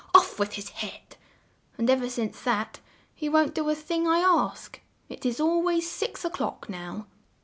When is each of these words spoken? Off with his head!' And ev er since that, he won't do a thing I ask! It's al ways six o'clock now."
Off 0.15 0.39
with 0.39 0.53
his 0.53 0.69
head!' 0.69 1.15
And 1.77 1.87
ev 1.87 2.01
er 2.01 2.09
since 2.09 2.41
that, 2.41 2.79
he 3.13 3.29
won't 3.29 3.53
do 3.53 3.69
a 3.69 3.75
thing 3.75 4.07
I 4.07 4.17
ask! 4.17 4.81
It's 5.09 5.39
al 5.39 5.61
ways 5.61 5.91
six 5.91 6.25
o'clock 6.25 6.67
now." 6.67 7.05